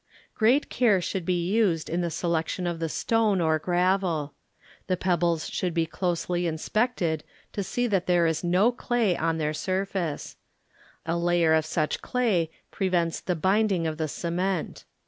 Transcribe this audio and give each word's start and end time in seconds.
Great 0.33 0.67
care 0.67 0.99
should 0.99 1.25
be 1.25 1.45
used 1.47 1.87
in 1.87 2.01
the 2.01 2.09
selection 2.09 2.65
of 2.65 2.79
the 2.79 2.89
stone 2.89 3.39
or 3.39 3.59
gravel. 3.59 4.33
The 4.87 4.97
pebbles 4.97 5.47
should 5.47 5.75
be 5.75 5.85
closely 5.85 6.45
mspected 6.45 7.21
to 7.53 7.61
see 7.61 7.85
that 7.85 8.07
there 8.07 8.25
is 8.25 8.43
no 8.43 8.71
clay 8.71 9.15
on 9.15 9.37
their 9.37 9.53
sur 9.53 9.85
face. 9.85 10.37
A 11.05 11.15
layer 11.19 11.53
of 11.53 11.67
such 11.67 12.01
clay 12.01 12.49
prevents 12.71 13.19
the 13.19 13.35
"binding'' 13.35 13.85
of 13.85 13.99
the 13.99 14.07
cement. 14.07 14.85